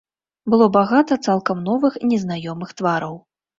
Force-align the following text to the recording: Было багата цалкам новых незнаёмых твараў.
Было 0.53 0.67
багата 0.77 1.17
цалкам 1.27 1.63
новых 1.69 2.01
незнаёмых 2.09 2.69
твараў. 2.83 3.17